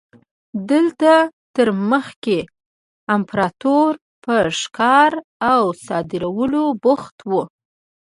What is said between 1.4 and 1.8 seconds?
تر